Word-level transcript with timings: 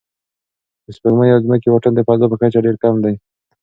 د 0.85 0.87
سپوږمۍ 0.95 1.29
او 1.31 1.39
ځمکې 1.45 1.67
واټن 1.71 1.93
د 1.95 2.01
فضا 2.07 2.25
په 2.31 2.37
کچه 2.41 2.59
ډېر 2.65 2.75
کم 2.83 2.95
دی. 3.05 3.15